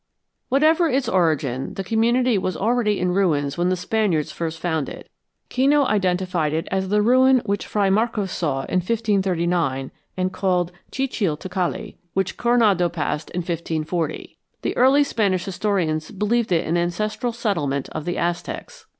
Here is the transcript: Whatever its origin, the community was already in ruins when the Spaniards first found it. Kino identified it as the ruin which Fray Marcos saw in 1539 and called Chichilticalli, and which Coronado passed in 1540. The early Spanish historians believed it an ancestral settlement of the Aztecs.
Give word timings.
Whatever 0.49 0.89
its 0.89 1.07
origin, 1.07 1.75
the 1.75 1.83
community 1.83 2.35
was 2.35 2.57
already 2.57 2.99
in 2.99 3.11
ruins 3.11 3.55
when 3.55 3.69
the 3.69 3.75
Spaniards 3.75 4.31
first 4.31 4.57
found 4.57 4.89
it. 4.89 5.09
Kino 5.47 5.85
identified 5.85 6.53
it 6.53 6.67
as 6.71 6.89
the 6.89 7.03
ruin 7.03 7.39
which 7.45 7.67
Fray 7.67 7.91
Marcos 7.91 8.31
saw 8.31 8.61
in 8.65 8.79
1539 8.79 9.91
and 10.17 10.33
called 10.33 10.71
Chichilticalli, 10.91 11.83
and 11.85 11.93
which 12.15 12.35
Coronado 12.35 12.89
passed 12.89 13.29
in 13.29 13.41
1540. 13.41 14.39
The 14.63 14.75
early 14.75 15.03
Spanish 15.03 15.45
historians 15.45 16.09
believed 16.09 16.51
it 16.51 16.65
an 16.65 16.77
ancestral 16.77 17.31
settlement 17.31 17.87
of 17.89 18.05
the 18.05 18.17
Aztecs. 18.17 18.87